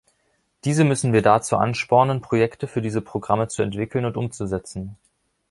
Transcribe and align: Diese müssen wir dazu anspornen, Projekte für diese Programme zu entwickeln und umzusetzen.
Diese 0.63 0.83
müssen 0.83 1.13
wir 1.13 1.21
dazu 1.21 1.57
anspornen, 1.57 2.21
Projekte 2.21 2.65
für 2.65 2.81
diese 2.81 3.03
Programme 3.03 3.49
zu 3.49 3.61
entwickeln 3.61 4.05
und 4.05 4.17
umzusetzen. 4.17 4.97